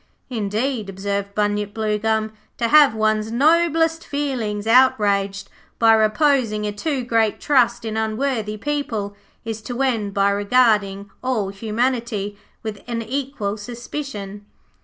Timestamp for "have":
2.69-2.95